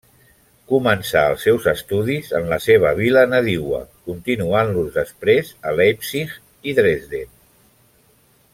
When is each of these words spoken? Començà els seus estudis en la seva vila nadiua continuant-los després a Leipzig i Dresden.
Començà 0.71 1.19
els 1.33 1.43
seus 1.47 1.67
estudis 1.71 2.31
en 2.39 2.49
la 2.53 2.59
seva 2.67 2.93
vila 3.01 3.25
nadiua 3.35 3.83
continuant-los 4.13 4.89
després 4.97 5.53
a 5.69 5.75
Leipzig 5.83 6.33
i 6.73 6.75
Dresden. 6.81 7.33